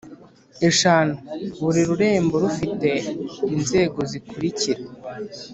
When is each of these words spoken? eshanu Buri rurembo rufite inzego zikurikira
eshanu 0.69 1.13
Buri 1.63 1.81
rurembo 1.89 2.35
rufite 2.43 2.89
inzego 3.55 3.99
zikurikira 4.11 4.81